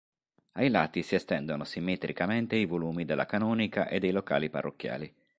[0.53, 5.15] Ai lati si estendono simmetricamente i volumi della canonica e dei locali parrocchiali.